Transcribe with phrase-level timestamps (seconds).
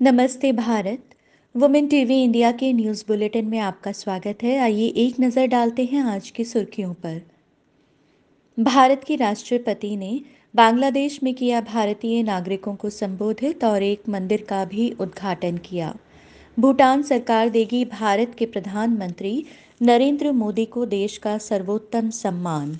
[0.00, 1.14] नमस्ते Bharat.
[1.54, 6.02] Women TV India के news bulletin में आपका स्वागत है। आइए एक नज़र डालते हैं
[6.04, 7.20] आज की सुर्खियों पर।
[8.58, 10.20] भारत के राष्ट्रपति ने
[10.54, 15.94] बांग्लादेश में किया भारतीय नागरिकों को संबोधित और एक मंदिर का भी उद्घाटन किया।
[16.56, 19.44] भूटान सरकार देगी भारत के प्रधानमंत्री
[19.82, 22.78] नरेंद्र मोदी को देश का सर्वोत्तम सम्मान।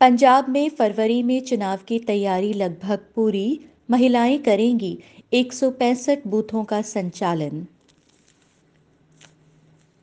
[0.00, 3.48] पंजाब में फरवरी में चुनाव की तैयारी लगभग पूरी।
[3.88, 4.98] महिलाएँ करेंगी
[5.32, 7.66] एक सौ पैंसठ बूथों का संचालन।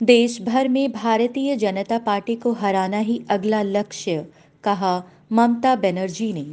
[0.02, 4.26] देश भर में भारतीय जनता पार्टी को हराना ही अगला लक्ष्य,
[4.64, 6.46] कहा ममता बनर्जी ने।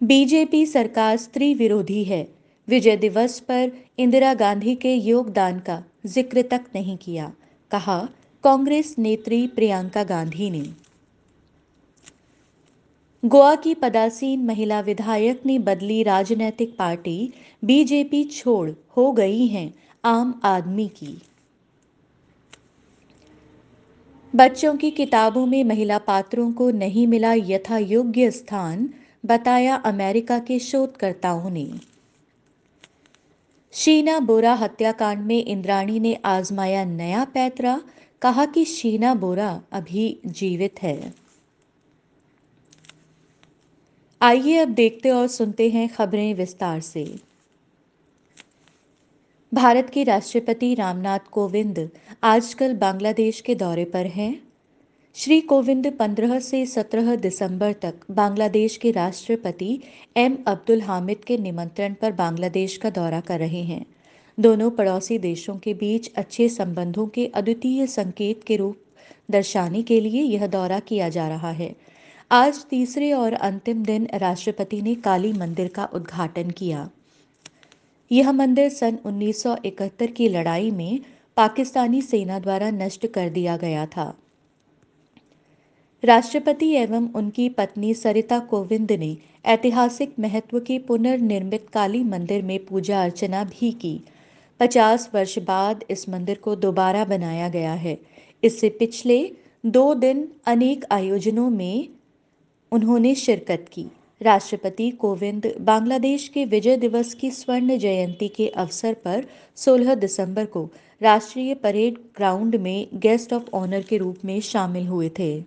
[0.00, 2.26] बीजेपी सरकार स्त्री विरोधी है।
[2.68, 7.32] विजय दिवस पर इंदिरा गांधी के योगदान का ज़िक्र तक नहीं किया,
[7.72, 7.98] कहा
[8.44, 10.62] कांग्रेस नेत्री प्रियंका गांधी ने।
[13.24, 17.32] गोवा की पदासीन महिला विधायक ने बदली राजनीतिक पार्टी,
[17.64, 21.22] बीजेपी छोड़ हो गई हैं आम आदमी की।
[24.36, 28.90] बच्चों की किताबों में महिला पात्रों को नहीं मिला यथा योग्य स्थान,
[29.26, 31.70] बताया अमेरिका के शोधकर्ताओं ने।
[33.72, 37.80] शीना बोरा हत्याकांड में इंद्राणी ने आजमाया नया पैतरा,
[38.22, 41.29] कहा कि शीना बोरा अभी जीवित है।
[44.22, 47.14] आइए अब देखते और सुनते हैं खबरें विस्तार से।
[49.54, 51.90] भारत के राष्ट्रपति रामनाथ कोविंद
[52.22, 54.42] आजकल बांग्लादेश के दौरे पर हैं।
[55.14, 59.80] श्री कोविंद 15 से 17 दिसंबर तक बांग्लादेश के राष्ट्रपति
[60.16, 63.86] एम अब्दुल हामिद के निमंत्रण पर बांग्लादेश का दौरा कर रहे हैं।
[64.40, 68.76] दोनों पड़ोसी देशों के बीच अच्छे संबंधों के अद्वितीय संकेत के रूप
[69.30, 71.89] दर्शाने के लिए यह दौरा किया जा रहा है।
[72.32, 76.90] आज तीसरे और अंतिम दिन राष्ट्रपति ने काली मंदिर का उद्घाटन किया।
[78.12, 81.00] यह मंदिर सन 1971 की लड़ाई में
[81.36, 84.14] पाकिस्तानी सेना द्वारा नष्ट कर दिया गया था।
[86.04, 93.02] राष्ट्रपति एवं उनकी पत्नी सरिता कोविंद ने ऐतिहासिक महत्व के पुनर्निर्मित काली मंदिर में पूजा
[93.02, 94.00] अर्चना भी की।
[94.60, 97.98] 50 वर्ष बाद इस मंदिर को दोबारा बनाया गया है।
[98.44, 99.32] इससे पिछले
[99.66, 101.88] दो दिन अनेक आयोजनों में
[102.72, 103.86] उन्होंने शिरकत की।
[104.22, 109.26] राष्ट्रपति कोविंद बांग्लादेश के विजय दिवस की स्वर्ण जयंती के अवसर पर
[109.56, 110.70] 16 दिसंबर को
[111.02, 115.44] राष्ट्रीय परेड ग्राउंड में गेस्ट ऑफ़ ऑनर के रूप में शामिल हुए थे।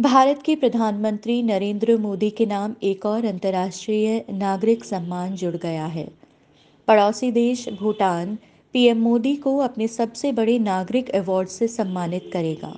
[0.00, 6.08] भारत के प्रधानमंत्री नरेंद्र मोदी के नाम एक और अंतर्राष्ट्रीय नागरिक सम्मान जुड़ गया है।
[6.88, 8.38] पड़ोसी देश भूटान
[8.72, 12.76] पीएम मोदी को अपने सबसे बड़े नागरिक अवार्ड से सम्मानित करेगा।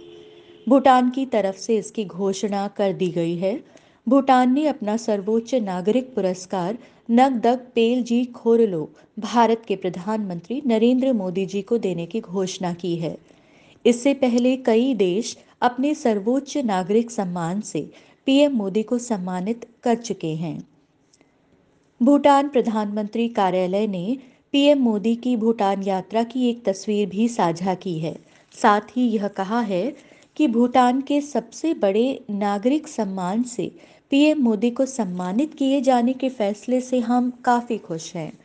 [0.68, 3.64] भूटान की तरफ़ से इसकी घोषणा कर दी गई है।
[4.08, 6.78] भूटान ने अपना सर्वोच्च नागरिक पुरस्कार
[7.10, 12.96] नगदक पेल जी खोरलो, भारत के प्रधानमंत्री नरेंद्र मोदी जी को देने की घोषणा की
[12.96, 13.18] है।
[13.86, 17.90] इससे पहले कई देश अपने सर्वोच्च नागरिक सम्मान से
[18.26, 20.68] पीएम मोदी को सम्मानित कर चुके हैं।
[22.02, 24.18] भूटान प्रधानमंत्री कार्यालय ने
[24.52, 28.16] पीएम मोदी की भूटान यात्रा की एक तस्वीर भी साझा की है।
[28.62, 30.07] साथ ही यह कहा है
[30.38, 33.76] कि भूटान के सबसे बड़े नागरिक सम्मान से
[34.10, 38.38] पीएम मोदी को सम्मानित किए जाने के फैसले से हम काफ़ी खुश हैं।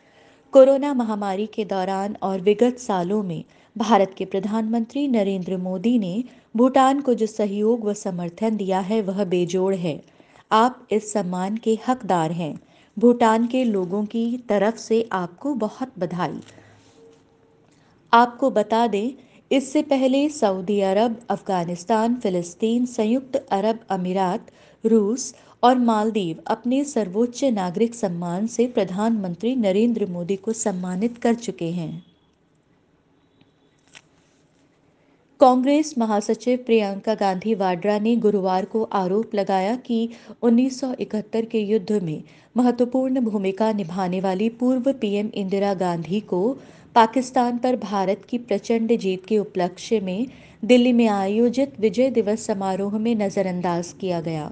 [0.51, 3.43] कोरोना महामारी के दौरान और विगत सालों में
[3.77, 6.23] भारत के प्रधानमंत्री नरेंद्र मोदी ने
[6.55, 10.03] भूटान को जो सहयोग व समर्थन दिया है, वह बेजोड़ है।
[10.51, 12.59] आप इस सम्मान के हकदार हैं।
[12.99, 16.39] भूटान के लोगों की तरफ़ से आपको बहुत बधाई।
[18.13, 24.51] आपको बता दें इससे पहले सऊदी अरब, अफ़गानिस्तान, फिलिस्तीन, संयुक्त अरब अमीरात,
[24.85, 31.69] रूस और मालदीव अपने सर्वोच्च नागरिक सम्मान से प्रधानमंत्री नरेंद्र मोदी को सम्मानित कर चुके
[31.71, 32.12] हैं।
[35.43, 39.97] कांग्रेस महासचिव प्रियंका गांधी वाड्रा ने गुरुवार को आरोप लगाया कि
[40.43, 42.23] 1971 के युद्ध में
[42.57, 46.41] महत्वपूर्ण भूमिका निभाने वाली पूर्व पीएम इंदिरा गांधी को
[46.95, 50.27] पाकिस्तान पर भारत की प्रचंड जीत के उपलक्ष्य में
[50.65, 54.51] दिल्ली में आयोजित विजय दिवस समारोह में नज़रअंदाज किया गया।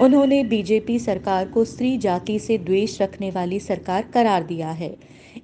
[0.00, 4.96] उन्होंने बीजेपी सरकार को स्त्री जाति से द्वेष रखने वाली सरकार करार दिया है।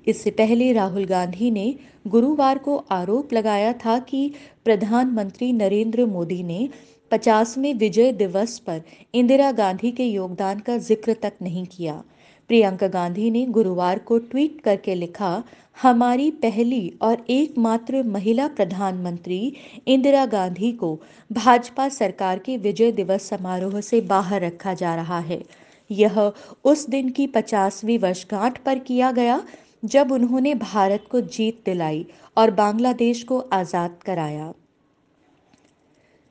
[0.06, 1.74] इससे पहले राहुल गांधी ने
[2.06, 4.30] गुरुवार को आरोप लगाया था कि
[4.64, 6.68] प्रधानमंत्री नरेंद्र मोदी ने
[7.10, 8.82] पचासवें विजय दिवस पर
[9.14, 12.02] इंदिरा गांधी के योगदान का ज़िक्र तक नहीं किया।
[12.50, 15.42] प्रियंका गांधी ने गुरुवार को ट्वीट करके लिखा,
[15.82, 19.52] हमारी पहली और एकमात्र महिला प्रधानमंत्री
[19.86, 20.98] इंदिरा गांधी को
[21.30, 25.42] भाजपा सरकार के विजय दिवस समारोह से बाहर रखा जा रहा है।
[25.90, 26.20] यह
[26.64, 29.42] उस दिन की पचासवीं वर्षगांठ पर किया गया
[29.84, 34.52] जब उन्होंने भारत को जीत दिलाई और बांग्लादेश को आज़ाद कराया।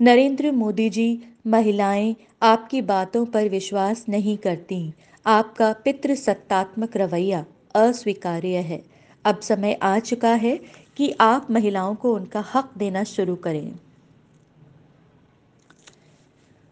[0.01, 4.93] नरेंद्र मोदी जी, महिलाएँ आपकी बातों पर विश्वास नहीं करती।
[5.25, 7.45] आपका पितृसत्तात्मक रवैया
[7.75, 8.83] अस्वीकार्य है।
[9.25, 10.59] अब समय आ चुका है
[10.97, 13.79] कि आप महिलाओं को उनका हक देना शुरू करें।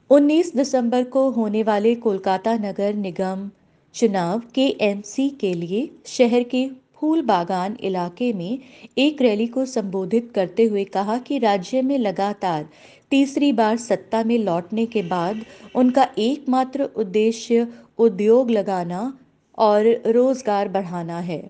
[0.09, 3.49] 19 दिसंबर को होने वाले कोलकाता नगर निगम
[3.95, 8.59] चुनाव के एमसी के लिए शहर के फूल बागान इलाके में
[8.97, 12.67] एक रैली को संबोधित करते हुए कहा कि राज्य में लगातार
[13.11, 15.45] तीसरी बार सत्ता में लौटने के बाद
[15.75, 17.67] उनका एकमात्र उद्देश्य
[17.97, 19.01] उद्योग लगाना
[19.57, 21.49] और रोज़गार बढ़ाना है।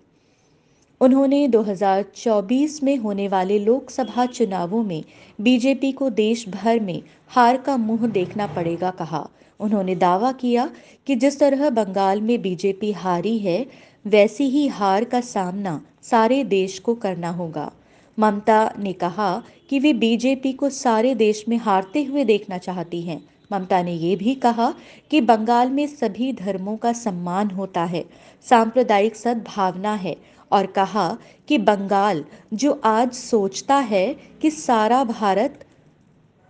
[1.02, 5.04] उन्होंने 2024 में होने वाले लोकसभा चुनावों में
[5.42, 9.28] बीजेपी को देश भर में हार का मुँह देखना पड़ेगा कहा।
[9.62, 10.70] उन्होंने दावा किया
[11.08, 13.66] कि जिस तरह बंगाल में बीजेपी हारी है,
[14.06, 17.72] वैसी ही हार का सामना सारे देश को करना होगा।
[18.18, 23.22] ममता ने कहा कि वे बीजेपी को सारे देश में हारते हुए देखना चाहती हैं।
[23.52, 24.74] ममता ने यह भी कहा
[25.12, 28.06] कि बंगाल में सभी धर्मों का सम्मान होता है,
[28.50, 30.16] सांप्रदायिक सद्भावना है
[30.52, 31.18] और कहा
[31.48, 32.24] कि बंगाल,
[32.54, 35.66] जो आज सोचता है कि सारा भारत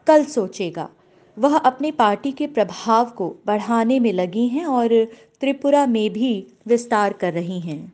[0.08, 0.90] कल सोचेगा।
[1.38, 4.94] वह अपनी पार्टी के प्रभाव को बढ़ाने में लगी हैं और
[5.42, 7.94] त्रिपुरा में भी विस्तार कर रही हैं।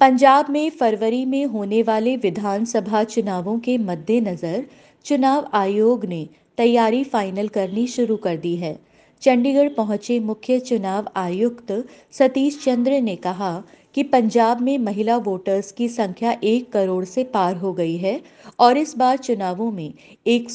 [0.00, 4.64] पंजाब में फरवरी में होने वाले विधानसभा चुनावों के मद्देनज़र
[5.04, 8.78] चुनाव आयोग ने तैयारी फाइनल करनी शुरू कर दी है।
[9.22, 11.72] चंडीगढ़ पहुँचे मुख्य चुनाव आयुक्त
[12.12, 13.52] सतीश चंद्र ने कहा
[13.94, 18.20] कि पंजाब में महिला वोटर्स की संख्या एक करोड़ से पार हो गई है
[18.58, 19.92] और इस बार चुनावों में
[20.26, 20.48] एक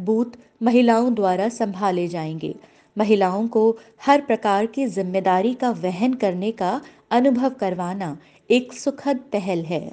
[0.00, 2.54] बूथ महिलाओं द्वारा संभाले जाएँगे।
[2.96, 6.80] महिलाओं को हर प्रकार की ज़िम्मेदारी का वहन करने का
[7.10, 8.16] अनुभव करवाना
[8.50, 9.92] एक सुखद पहल है।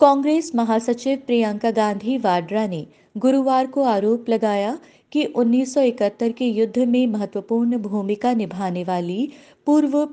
[0.00, 4.78] कांग्रेस महासचिव प्रियंका गांधी वाड्रा ने गुरुवार को आरोप लगाया
[5.12, 9.28] कि 1971 के युद्ध में महत्वपूर्ण भूमिका निभाने वाली
[9.66, 10.04] पूर्व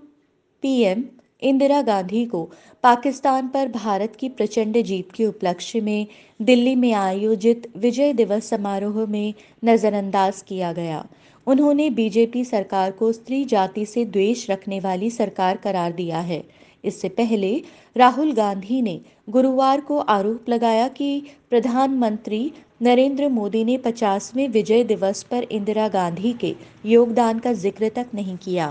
[0.61, 1.03] पीएम
[1.41, 2.49] इंदिरा गांधी को
[2.83, 6.07] पाकिस्तान पर भारत की प्रचंड जीत के उपलक्ष्य में
[6.41, 9.33] दिल्ली में आयोजित विजय दिवस समारोह में
[9.65, 11.05] नज़रअंदाज किया गया।
[11.47, 16.43] उन्होंने बीजेपी सरकार को स्त्री जाति से द्वेष रखने वाली सरकार करार दिया है।
[16.83, 17.61] इससे पहले
[17.97, 18.99] राहुल गांधी ने
[19.29, 22.51] गुरुवार को आरोप लगाया कि प्रधानमंत्री
[22.81, 26.55] नरेंद्र मोदी ने पचासवें विजय दिवस पर इंदिरा गांधी के
[26.85, 28.67] योगदान का ज़िक्र तक नहीं किया।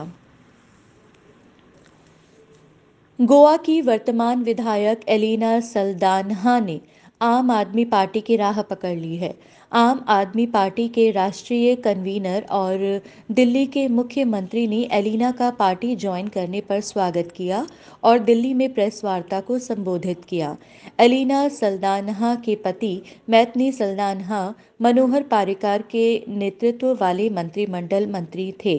[3.19, 6.81] गोवा की वर्तमान विधायक एलिना सल्दानहा ने
[7.25, 9.33] आम आदमी पार्टी की राह पकड़ ली है।
[9.73, 13.01] आम आदमी पार्टी के राष्ट्रीय कन्वीनर और
[13.33, 17.67] दिल्ली के मुख्यमंत्री ने एलिना का पार्टी ज्वाइन करने पर स्वागत किया
[18.03, 20.57] और दिल्ली में प्रेस वार्ता को संबोधित किया।
[21.01, 28.77] एलिना सल्दानहा के पति मैथनी सल्दानहा मनोहर पारिकार के नेतृत्व वाले मंत्रिमंडल मंत्री थे।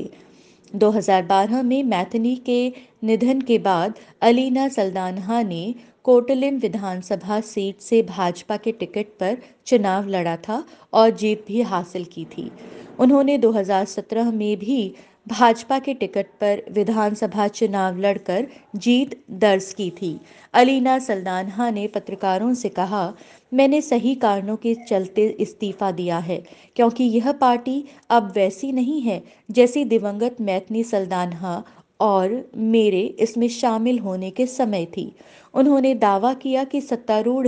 [0.75, 2.73] 2012 में मैथनी के
[3.05, 5.63] निधन के बाद अलीना सल्दानहा ने
[6.03, 10.63] कोटलिन विधानसभा सीट से भाजपा के टिकट पर चुनाव लड़ा था
[10.93, 12.51] और जीत भी हासिल की थी।
[12.99, 14.95] उन्होंने 2017 में भी
[15.27, 20.19] भाजपा के टिकट पर विधानसभा चुनाव लड़कर जीत दर्ज की थी।
[20.53, 23.13] अलीना सल्दानहा ने पत्रकारों से कहा,
[23.51, 26.43] मैंने सही कारणों के चलते इस्तीफा दिया है,
[26.75, 31.63] क्योंकि यह पार्टी अब वैसी नहीं है जैसी दिवंगत मैथनी सल्दानहा
[31.99, 35.15] और मेरे इसमें शामिल होने के समय थी।
[35.53, 37.47] उन्होंने दावा किया कि सत्तारूढ़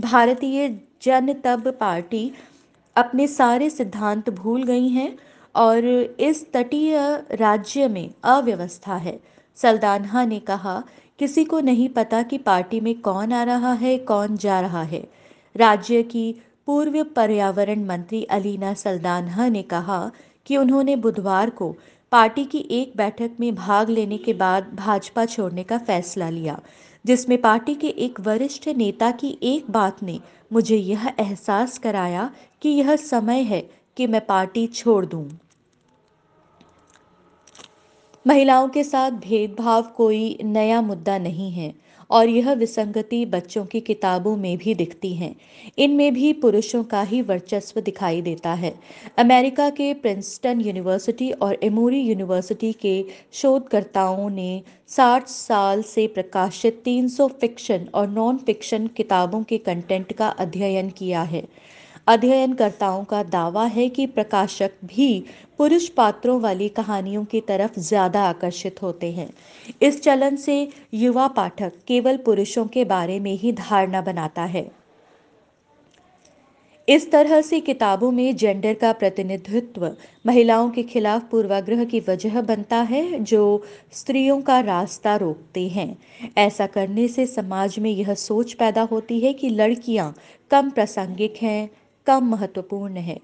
[0.00, 0.68] भारतीय
[1.02, 2.32] जनतब पार्टी
[2.96, 5.18] अपने सारे सिद्धांत भूल गई हैं
[5.54, 5.84] और
[6.20, 6.96] इस तटीय
[7.32, 9.20] राज्य में अव्यवस्था है।
[9.56, 10.82] सल्दानहा ने कहा,
[11.18, 15.08] किसी को नहीं पता कि पार्टी में कौन आ रहा है, कौन जा रहा है।
[15.56, 16.34] राज्य की
[16.66, 20.10] पूर्व पर्यावरण मंत्री अलीना सल्दानहा ने कहा
[20.46, 21.76] कि उन्होंने बुधवार को
[22.12, 26.60] पार्टी की एक बैठक में भाग लेने के बाद भाजपा छोड़ने का फैसला लिया,
[27.04, 30.20] जिसमें पार्टी के एक वरिष्ठ नेता की एक बात ने
[30.52, 32.30] मुझे यह एहसास कराया
[32.62, 33.60] कि यह समय है
[33.96, 35.28] कि मैं पार्टी छोड़ दूँ।
[38.26, 41.74] महिलाओं के साथ भेदभाव कोई नया मुद्दा नहीं है
[42.10, 45.34] और यह विसंगति बच्चों की किताबों में भी दिखती हैं।
[45.78, 48.74] इनमें भी पुरुषों का ही वर्चस्व दिखाई देता है।
[49.18, 57.28] अमेरिका के प्रिंसटन यूनिवर्सिटी और एमोरी यूनिवर्सिटी के शोधकर्ताओं ने 60 साल से प्रकाशित 300
[57.28, 61.44] फिक्शन और नॉन फिक्शन किताबों के कंटेंट का अध्ययन किया है।
[62.06, 65.24] अध्ययनकर्ताओं का दावा है कि प्रकाशक भी
[65.58, 69.28] पुरुष पात्रों वाली कहानियों की तरफ़ ज़्यादा आकर्षित होते हैं।
[69.82, 74.70] इस चलन से युवा पाठक केवल पुरुषों के बारे में ही धारणा बनाता है।
[76.88, 79.86] इस तरह से किताबों में जेंडर का प्रतिनिधित्व
[80.26, 85.96] महिलाओं के खिलाफ पूर्वाग्रह की वजह बनता है, जो स्त्रियों का रास्ता रोकते हैं।
[86.38, 90.14] ऐसा करने से समाज में यह सोच पैदा होती है कि लड़कियाँ
[90.50, 91.68] कम प्रासंगिक हैं
[92.06, 93.18] कम महत्वपूर्ण है।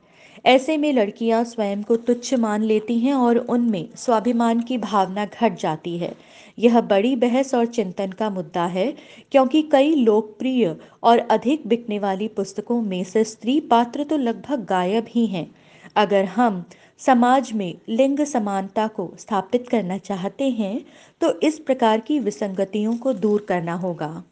[0.45, 5.59] ऐसे में लड़कियाँ स्वयं को तुच्छ मान लेती हैं और उनमें स्वाभिमान की भावना घट
[5.59, 6.13] जाती है।
[6.59, 8.93] यह बड़ी बहस और चिंतन का मुद्दा है,
[9.33, 15.07] क्योंकि कई लोकप्रिय और अधिक बिकने वाली पुस्तकों में से स्त्री पात्र तो लगभग गायब
[15.09, 15.51] ही हैं।
[15.97, 16.65] अगर हम
[17.01, 20.85] समाज में लिंग समानता को स्थापित करना चाहते हैं
[21.21, 24.23] तो इस प्रकार की विसंगतियों को दूर करना होगा।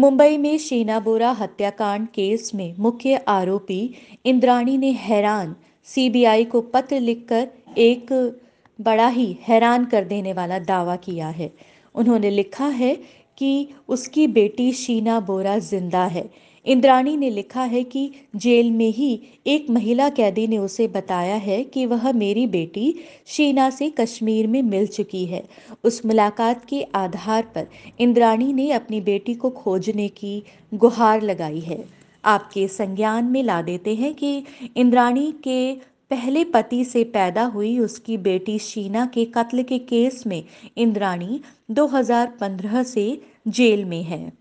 [0.00, 3.78] मुंबई में शीना बोरा हत्याकांड केस में मुख्य आरोपी
[4.26, 5.54] इंद्राणी ने हैरान।
[5.88, 8.12] सीबीआई को पत्र लिखकर एक
[8.78, 11.50] बड़ा ही हैरान कर देने वाला दावा किया है।
[11.94, 12.94] उन्होंने लिखा है
[13.38, 13.50] कि
[13.88, 16.28] उसकी बेटी शीना बोरा ज़िंदा है।
[16.66, 21.62] इंद्राणी ने लिखा है कि जेल में ही एक महिला कैदी ने उसे बताया है
[21.64, 22.94] कि वह मेरी बेटी
[23.26, 25.44] शीना से कश्मीर में मिल चुकी है।
[25.84, 27.66] उस मुलाकात के आधार पर
[27.98, 30.42] इंद्राणी ने अपनी बेटी को खोजने की
[30.74, 31.84] गुहार लगाई है।
[32.24, 34.44] आपके संज्ञान में ला देते हैं कि
[34.76, 35.74] इंद्राणी के
[36.10, 40.44] पहले पति से पैदा हुई उसकी बेटी शीना के कत्ल के केस में
[40.76, 41.40] इंद्राणी
[41.70, 44.39] 2015 से जेल में है।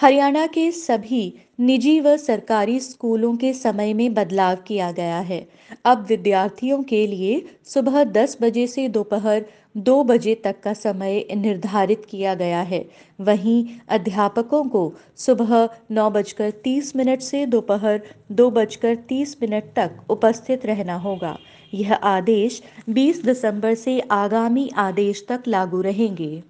[0.00, 1.22] हरियाणा के सभी
[1.60, 5.38] निजी व सरकारी स्कूलों के समय में बदलाव किया गया है।
[5.84, 9.44] अब विद्यार्थियों के लिए सुबह 10 बजे से दोपहर
[9.76, 12.84] 2 बजे तक का समय निर्धारित किया गया है।
[13.20, 18.00] वहीं अध्यापकों को सुबह नौ बजकर तीस मिनट से दोपहर
[18.32, 21.36] दो बजकर तीस मिनट तक उपस्थित रहना होगा।
[21.74, 26.42] यह आदेश 20 दिसंबर से आगामी आदेश तक लागू रहेंगे।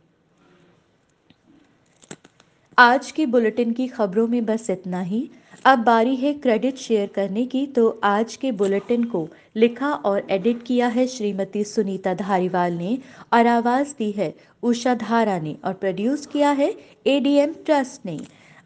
[2.79, 5.29] आज की बुलेटिन की खबरों में बस इतना ही।
[5.65, 10.63] अब बारी है क्रेडिट शेयर करने की तो आज के बुलेटिन को लिखा और एडिट
[10.63, 12.99] किया है श्रीमती सुनीता धारीवाल ने
[13.33, 16.73] और आवाज़ दी है उषा धारा ने और प्रोड्यूस किया है
[17.07, 18.19] एडीएम ट्रस्ट ने।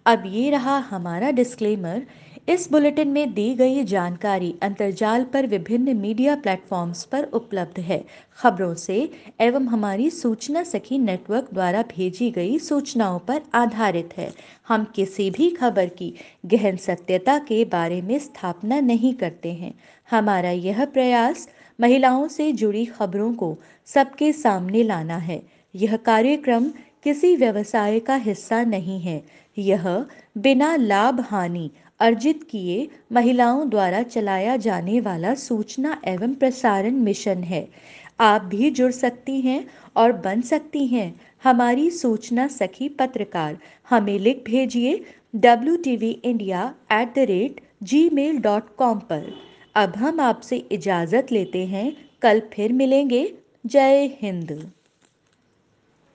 [0.06, 2.02] अब ये रहा हमारा डिस्क्लेमर
[2.48, 8.04] इस बुलेटिन में दी गई जानकारी अंतर्जाल पर विभिन्न मीडिया प्लेटफॉर्म्स पर उपलब्ध है।
[8.38, 14.32] खबरों से एवं हमारी सूचना सखी नेटवर्क द्वारा भेजी गई सूचनाओं पर आधारित है।
[14.68, 16.12] हम किसी भी खबर की
[16.46, 19.74] गहन सत्यता के बारे में स्थापना नहीं करते हैं।
[20.10, 21.48] हमारा यह प्रयास
[21.80, 25.42] महिलाओं से जुड़ी खबरों को सबके सामने लाना है।
[25.74, 26.70] यह कार्यक्रम
[27.04, 29.22] किसी व्यवसाय का हिस्सा नहीं है।
[29.58, 30.06] यह
[30.38, 37.68] बिना लाभ हानि अर्जित किए महिलाओं द्वारा चलाया जाने वाला सूचना एवं प्रसारण मिशन है।
[38.20, 39.64] आप भी जुड़ सकती हैं
[39.96, 43.58] और बन सकती हैं। हमारी सूचना सखी पत्रकार,
[43.90, 45.04] हमें लिख भेजिए
[45.36, 47.60] W T V India at the rate
[48.10, 49.32] Gmail dot com पर।
[49.74, 53.34] अब हम आपसे इजाज़त लेते हैं। कल फिर मिलेंगे।
[53.66, 54.70] जय हिंद।